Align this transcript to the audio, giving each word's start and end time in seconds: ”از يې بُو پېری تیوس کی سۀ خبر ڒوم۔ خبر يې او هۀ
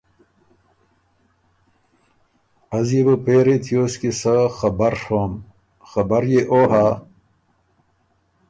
”از 2.77 2.87
يې 2.95 3.01
بُو 3.05 3.15
پېری 3.25 3.57
تیوس 3.63 3.93
کی 4.01 4.11
سۀ 4.19 4.35
خبر 4.57 4.93
ڒوم۔ 5.03 5.31
خبر 5.91 6.23
يې 6.31 6.41
او 6.51 6.61
هۀ 6.71 6.87